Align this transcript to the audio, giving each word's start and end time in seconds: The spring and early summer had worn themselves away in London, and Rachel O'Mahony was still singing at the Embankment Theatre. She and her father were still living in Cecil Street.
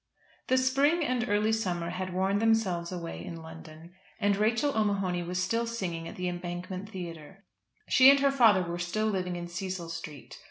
The 0.47 0.57
spring 0.57 1.03
and 1.05 1.29
early 1.29 1.51
summer 1.51 1.91
had 1.91 2.11
worn 2.11 2.39
themselves 2.39 2.91
away 2.91 3.23
in 3.23 3.35
London, 3.43 3.93
and 4.19 4.35
Rachel 4.35 4.75
O'Mahony 4.75 5.21
was 5.21 5.37
still 5.37 5.67
singing 5.67 6.07
at 6.07 6.15
the 6.15 6.27
Embankment 6.27 6.89
Theatre. 6.89 7.43
She 7.87 8.09
and 8.09 8.19
her 8.19 8.31
father 8.31 8.63
were 8.63 8.79
still 8.79 9.05
living 9.05 9.35
in 9.35 9.47
Cecil 9.47 9.89
Street. 9.89 10.39